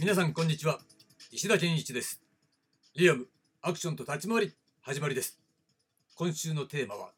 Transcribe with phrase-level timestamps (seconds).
[0.00, 0.78] 皆さんこんにちは。
[1.30, 2.22] 石田健一です。
[2.96, 3.26] リアム
[3.60, 5.38] アクションと立ち回り始まりです。
[6.14, 7.10] 今週のテーマは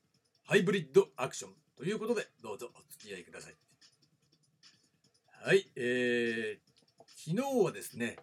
[0.43, 3.55] ハイブリッドアクションということでどうぞお付き合いください。
[5.45, 8.17] はいえー、昨日はですね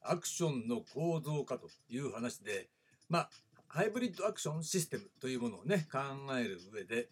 [0.00, 2.70] アクションの構造化という話で
[3.10, 3.30] まあ
[3.68, 5.98] ハイブリッドアクションシステムというものをね考
[6.38, 7.10] える上で、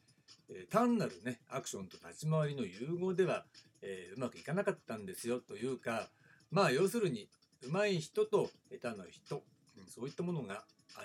[0.48, 3.44] えー、単なるねアクションと立ち回りの融合では、
[3.82, 6.08] えー、うまくいかなかったんですよというか
[6.54, 7.28] まあ要するに
[7.62, 9.42] 上手い人と下手な人
[9.88, 10.62] そういったものが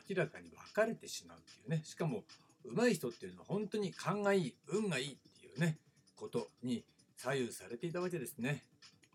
[0.08, 2.24] 明らかに分かれてしまうっていうねしかも
[2.64, 5.80] 上手い人っていうのは本当に勘がいい運がいいっていうね
[6.16, 6.86] ことに
[7.18, 8.64] 左右されていたわけですね。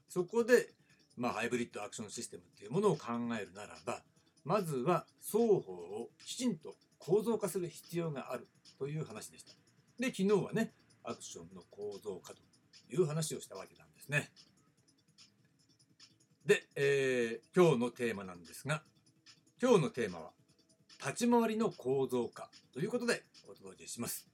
[0.09, 0.71] そこで、
[1.17, 4.03] まあ、ハイブリッドアクションシステムっていうものを考えるならば
[4.45, 8.49] まずは双方をきちんと構造化する必要がある
[8.79, 9.53] という話でした。
[10.01, 10.73] で昨日はね
[11.05, 12.41] アクションの構造化と
[12.91, 14.31] いう話をしたわけなんですね。
[16.47, 18.83] で、えー、今日のテーマなんですが
[19.63, 20.31] 今日のテーマは
[21.01, 24.29] 立ち回りの構造化ということでお届けします。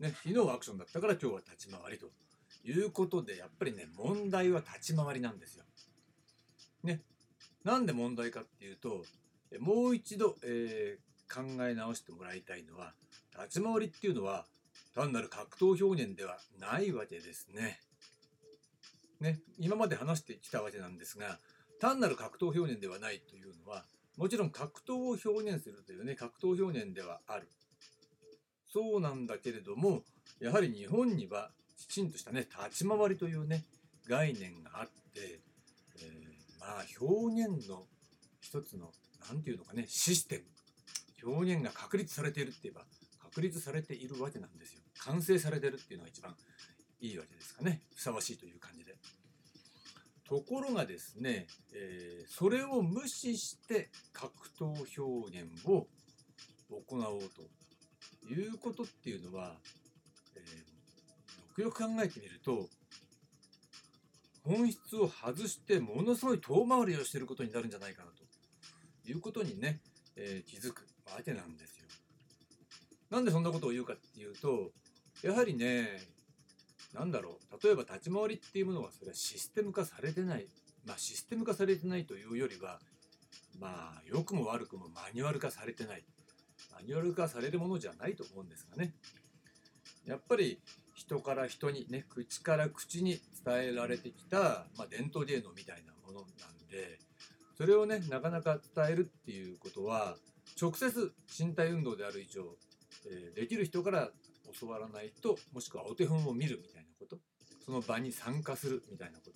[0.00, 2.06] ね、昨日はアクションだったから今日は立ち回りと
[2.64, 5.64] いうことでやっぱりね問題は立ち回りなんですよ。
[6.84, 7.00] ね、
[7.64, 9.04] なんで問題かっていうと
[9.60, 12.94] もう一度、えー、考え直してもらいたいのは
[13.36, 14.46] 立ち回りっていうのは
[14.94, 17.78] 単なる格闘表現ではないわけですね。
[19.22, 21.38] ね、今まで話してきたわけなんですが
[21.80, 23.84] 単なる格闘表現ではないというのは
[24.16, 27.48] もちろん格闘を表現するというね格闘表現ではある。
[28.72, 30.02] そうなんだけれども
[30.40, 33.64] やはり日本にはきちんとしたね立ち回りというね
[34.08, 35.40] 概念があって、
[35.98, 37.84] えー、まあ表現の
[38.40, 38.90] 一つの
[39.28, 40.44] 何て言うのかねシステム。
[41.24, 42.82] 表現が確立されているって言えば
[43.22, 44.80] 確立されているわけなんですよ。
[45.04, 46.34] 完成されてるっていうのが一番。
[47.02, 48.94] いいわけですかねふさわしいという感じで
[50.28, 54.66] ところがですね、えー、それを無視して格闘
[55.02, 55.86] 表現を
[56.70, 57.20] 行おう
[58.24, 59.52] ということっていうのは、
[60.36, 62.68] えー、よくよく考えてみると
[64.44, 68.22] 本質を外してものすごい遠回りをしてることになるんじゃないかなと
[69.10, 69.80] いうことにね、
[70.16, 71.86] えー、気づくわけなんですよ。
[73.10, 74.70] なんでそんなことを言うかっていうと
[75.22, 76.00] やはりね
[76.92, 77.64] なんだろう。
[77.64, 80.46] 例えば立ち回りっていうものはそれはシステム化されてない。
[80.86, 82.78] まあシステム化されてないというよりは
[83.58, 86.04] まあ良くも悪くもマニュアル化されてない。
[86.72, 88.94] マニュアル化されるものじゃないと思うんですがね。
[90.06, 90.60] やっぱり
[90.94, 96.98] 人から人にね口から口に伝えられてきた、まあ、伝統芸能みたいなものなんで
[97.56, 100.16] それをねなかなか伝えるっていうことは
[100.60, 102.42] 直接身体運動である以上、
[103.10, 104.10] えー、できる人から
[104.58, 107.18] 教わらないともしくはお手本を見るみたいなこと
[107.64, 109.30] その場に参加するみたいなこ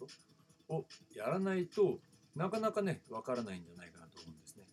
[0.68, 0.84] とを
[1.14, 1.98] やらないと
[2.34, 4.64] なかなかねわからないんじゃないかなと思うんですね。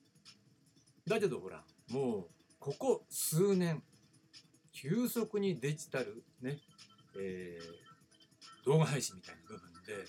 [1.07, 2.27] だけどほらもう
[2.59, 3.83] ここ数年
[4.71, 6.59] 急速にデジタルね、
[7.17, 10.05] えー、動画配信みたいな部分で、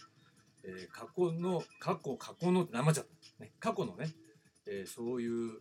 [0.65, 3.07] えー、過去の過去過去のって生じゃっ
[3.39, 4.11] た、ね、過去のね、
[4.67, 5.61] えー、そういう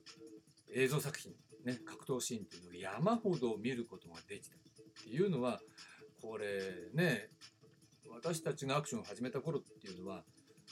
[0.73, 1.33] 映像作品
[1.65, 4.59] ね格闘シーンっていうのを山ほど見ることができたっ
[5.03, 5.59] ていうのは
[6.21, 7.29] これね
[8.09, 10.23] 私たちがアクションを始めた頃っていうのは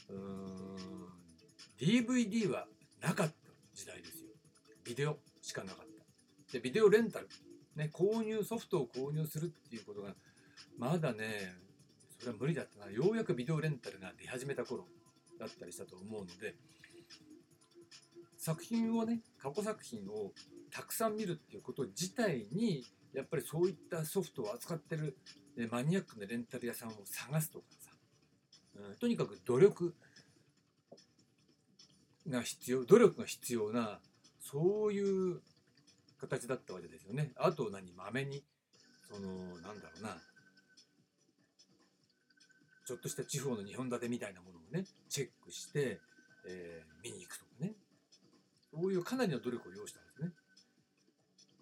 [0.09, 0.91] うーん
[1.79, 2.68] DVD は
[3.02, 3.34] なかった
[3.74, 4.29] 時代ですよ。
[4.84, 5.85] ビデオしかなかっ
[6.47, 6.53] た。
[6.53, 7.29] でビデオレンタル
[7.75, 10.13] ね購入ソフトを購入するっていうことが
[10.78, 11.53] まだね
[12.19, 12.91] それは無理だったな。
[12.91, 14.85] ようやくビデオレンタルが出始めた頃
[15.40, 16.56] だったりしたと思うので
[18.38, 20.31] 作品をね過去作品を
[20.71, 25.17] たくさん見るっていうこと自体にやっぱりそういったソフトを扱ってる
[25.69, 27.91] マニアックなレンタル屋さんを探すとかさ、
[28.89, 29.93] うん、とにかく努力
[32.29, 33.99] が必要努力が必要な
[34.39, 35.41] そういう
[36.19, 37.31] 形だったわけですよね。
[37.35, 38.43] あと何まめに
[39.09, 39.29] その
[39.61, 40.17] なんだろうな
[42.85, 45.99] ちょっとした地方の2本立てみたいなものをねチェックして、
[46.47, 47.73] えー、見に行くとかね
[48.73, 50.31] そういうかなりの努力を要したんですね。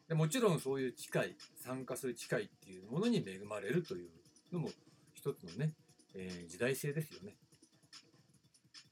[0.10, 4.10] でもちろんそういう機会参加する機会っていうものに恵まれるという
[4.52, 4.70] のも
[5.14, 5.76] 一つのね、
[6.16, 7.36] えー、時代性ですよね。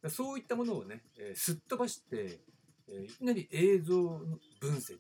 [0.10, 2.40] そういったものをね、えー、すっ飛ばして、
[2.88, 4.20] えー、いきなり映像の
[4.60, 5.00] 分析み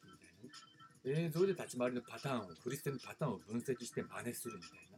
[1.06, 4.98] たいな、ね、映像で立ち回りのパターンを振り捨てのパターンを分析して真似するみたいな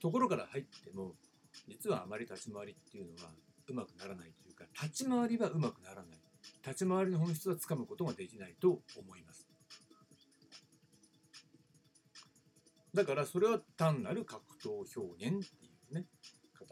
[0.00, 1.12] ところから入っても
[1.68, 3.30] 実はあまり立ち回りっていうのは
[3.68, 6.04] うまくならないというか立ち回りはうまくならない
[6.66, 9.53] 立ち回りの本質はつかむことができないと思います。
[12.94, 16.06] だからそれは単なる格闘表現っていうね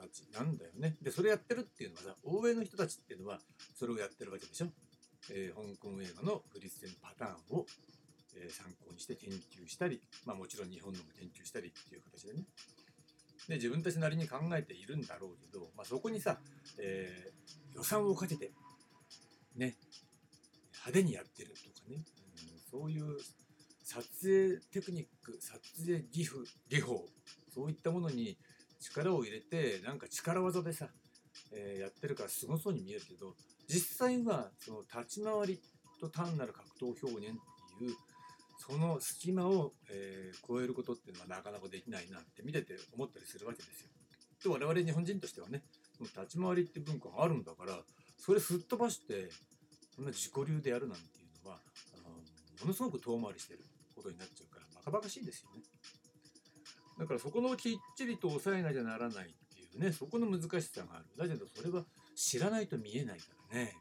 [0.03, 0.97] たちなんだよね。
[1.01, 3.39] で、それやってるっていうのはさ、欧米の人たちっていうのは
[3.75, 4.67] それをやってるわけでしょ。
[5.31, 7.67] えー、香港映画の振り付けのパターンを、
[8.37, 12.45] えー、参考にして研究したり、まあもちろん日本のも研究したりっていう形でね。
[13.49, 16.39] で、自分たちなりに考えているんだろうけど、まあそこにさ、
[16.79, 18.51] えー、予算をかけて、
[19.57, 19.77] ね、
[20.73, 23.19] 派手にやってるとかね、うん、そういう
[23.85, 26.39] 撮影テクニック、撮影技法、
[26.69, 27.09] 技法、
[27.55, 28.39] そういったものに
[28.81, 30.89] 力を入れて、なんか力技でさ、
[31.53, 33.35] えー、やってるからすごそうに見えるけど、
[33.69, 35.61] 実際はその立ち回り
[36.01, 37.95] と単なる格闘表現っていう、
[38.59, 43.89] その隙間を、えー、超えることっていうのはなかなかできないなって見てて思ったりするわけですよ。
[44.43, 45.63] で我々日本人としてはね、
[46.01, 47.79] 立ち回りって文化があるんだから、
[48.19, 49.31] それすっ飛ばして、
[49.95, 51.59] そんな自己流でやるなんていうのは、
[51.95, 52.23] あのも
[52.67, 53.61] のすごく遠回りしてる
[54.03, 55.63] ことになっちゃうから、バカバカしいですよね。
[56.99, 61.05] だからそこのきっちりと抑えなきゃならないっていうね、そこの難しさがある。
[61.17, 61.85] だけどそれは
[62.15, 63.75] 知らないと見えないからね、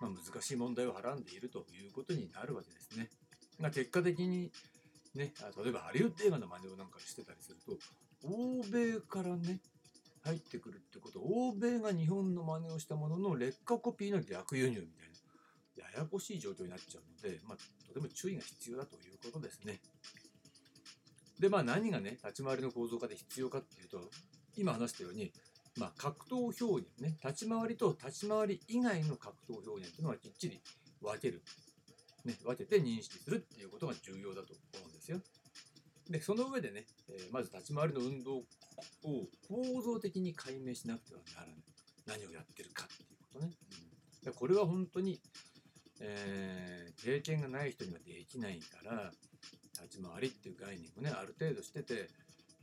[0.00, 3.10] まあ、難しい問題をはらんでいるということになるわけですね。
[3.58, 4.50] まあ、結果的に
[5.14, 5.32] ね、
[5.64, 7.78] 例えばハリウッド映画の真似をなんかしてたりすると、
[8.24, 9.60] 欧米からね、
[10.24, 15.15] 入ってくるってこと、欧米が日本の真似をしたものの劣化コピーの逆輸入みたいな、
[15.76, 19.80] ややこしい状況になっちゃうので、まあ、とても注意が必要だということですね。
[21.38, 24.10] で、まあ何がね、立ち回りの構造化で必要かっていうと、
[24.56, 25.32] 今話したように、
[25.76, 30.60] まあ格闘表現ね、立ち回りと立ち回り以外の格闘表現っていうのはきっちり
[31.02, 31.42] 分ける。
[32.24, 35.20] ね、分けて認識するっていうことが重要だと思うんですよ。
[36.10, 38.44] で、その上でね、えー、まず立ち回りの運動を
[39.48, 41.56] 構造的に解明しなくてはならない。
[42.06, 43.52] 何をやってるかっていうことね。
[44.26, 45.20] うん、これは本当に、
[46.00, 49.12] えー、経験がない人にはできないから、
[49.82, 52.08] 立ち回りっていう概念をね、ある程度してて、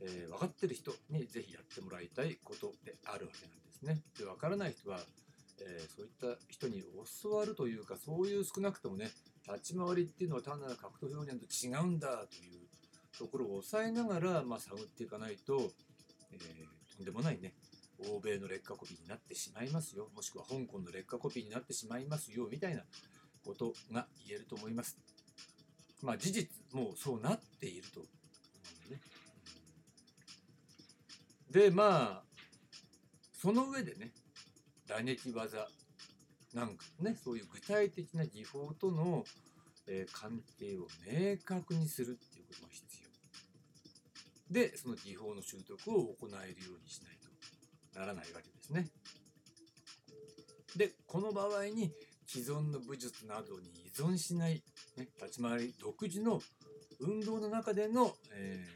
[0.00, 4.02] えー、分かってる人にぜひやってもらいたいことであるわけなんですね。
[4.18, 4.98] で、分からない人は、
[5.60, 6.82] えー、そういった人に
[7.22, 9.10] 教わるというか、そういう少なくともね、
[9.46, 12.66] 立ち回りっていうのは単なる格闘表現と違うんだという
[13.18, 15.70] ところを抑えながら、まあ、探っていかないと、
[16.32, 17.54] えー、とんでもないね、
[18.10, 20.08] 欧米の劣化コピーになってしまいますよ。
[20.14, 22.82] もしくは香港の劣化コピーになってしまいますよ、みたいな
[23.44, 24.98] ことが言えると思います。
[26.02, 28.08] まあ事実、もうそうなっていると思
[28.82, 29.02] うんでね。
[31.50, 32.24] で、まあ、
[33.32, 34.12] その上でね、
[34.86, 35.68] 打撃技
[36.54, 39.24] なんかね、そういう具体的な技法との、
[39.88, 44.54] えー、関係を明確にするっていうことが必要。
[44.54, 47.18] で、その技法の習得を行えるようにしない
[47.92, 48.88] とならないわけですね。
[50.76, 51.92] で、この場合に
[52.34, 54.60] 既存の武術などに依存しない、
[54.96, 56.40] ね、立ち回り独自の
[56.98, 58.66] 運動の中での、え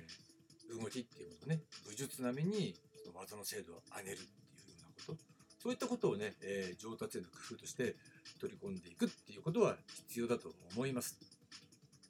[0.72, 4.26] ー、動きっていうものをね、武術並みにその技の精度を上げるってい
[4.69, 5.19] うようなこと、
[5.60, 7.96] そういったことをね、えー、上達への工夫として
[8.40, 9.75] 取り込んでいくっていうことは
[10.06, 11.19] 必要だと思います。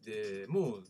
[0.05, 0.85] で、もう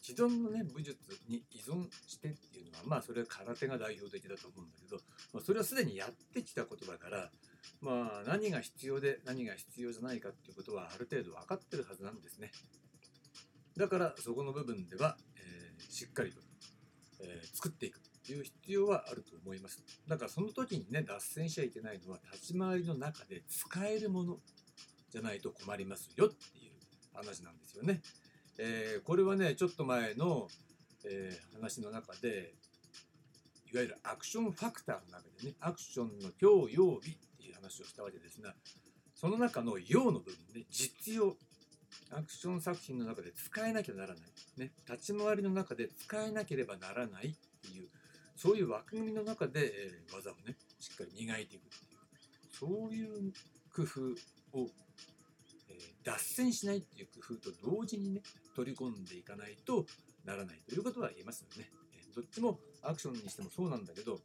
[0.00, 5.02] 既存のね、武術に依存してっていうのは、まあそれは空手が代表的だと思うんだけど、
[5.32, 7.32] まあ、それはすでにやってきたことだから、
[7.80, 12.50] まあ、何が必要で何が必要じゃないかっていうことはある程度分かってるはずなんですね。
[13.76, 16.40] だからそこの部分では、えー、しっかりと、
[17.20, 19.82] えー、作っていくという必要はあると思います。
[20.06, 24.38] だからその時にね、脱線しちゃいけないのは立ち回りの中で使えるもの
[25.10, 26.72] じゃないと困りますよっていう
[27.14, 28.02] 話なんですよね。
[28.58, 30.48] えー、これはね、ちょっと前の、
[31.06, 32.52] え話の中で、
[33.72, 37.16] いわゆるアクションファクターの中でね、アクションの強要日
[37.60, 38.54] 話をしたわけですが、
[39.14, 41.36] その中の用の部分ね、実用、
[42.10, 44.16] アクション作品の中で使えなきゃならない、
[44.56, 47.88] ね、立ち回りの中で使えなければならないっていう、
[48.36, 52.00] そういう枠組みの中で、えー、技をね、しっかり磨いていくっていう、
[52.50, 53.32] そういう
[53.74, 54.68] 工夫を、
[55.68, 58.22] えー、脱線しないっていう工夫と同時にね、
[58.56, 59.84] 取り込んでいかないと
[60.24, 61.70] ならないということは言えますよね。
[61.94, 64.18] え、どっちもアクションにしてもそうなんだけど、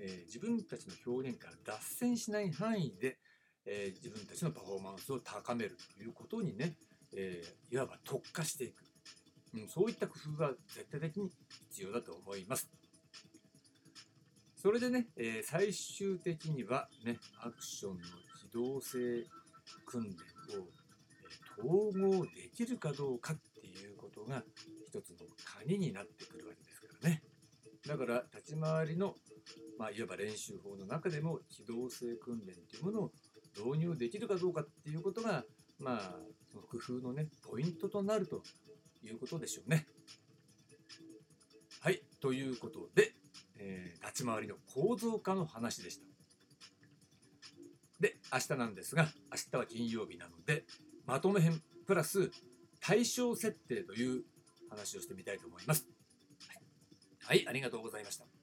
[0.00, 3.18] えー、自分たちの表現から脱線しない範囲で、
[3.66, 6.74] えー、自分たちのパフォーマンスを高めるということにね、
[7.14, 8.82] えー、いわば特化していく、
[9.54, 11.30] うん、そういった工夫が絶対的に
[11.70, 12.70] 必要だと思います。
[14.56, 18.00] それでね、え最終的にはね、アクションの
[18.42, 19.24] 機動性
[19.86, 20.80] 訓練を、え
[21.62, 24.42] 統合できるかどうかっていうことが
[24.86, 27.22] 一つの鍵になってくるわけですからね。
[27.86, 29.14] だから立ち回りの、
[29.78, 33.12] まあ、いわば練習法の中でも機動性訓練というものを
[33.56, 35.44] 導入できるかどうかっていうことが、
[35.78, 36.16] まあ、
[36.50, 38.42] その工夫のねポイントとなると
[39.02, 39.86] いうことでしょうね。
[41.80, 43.12] はいということで、
[43.58, 46.04] えー、立ち回りの構造化の話でした。
[48.00, 50.64] で明日なんですが明日は金曜日なので
[51.06, 52.30] まとめ編プラス
[52.80, 54.22] 対象設定という
[54.68, 55.99] 話をしてみたいと思います。
[57.30, 58.39] はい、ありがとうございました。